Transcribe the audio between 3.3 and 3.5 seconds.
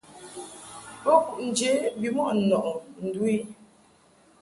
i.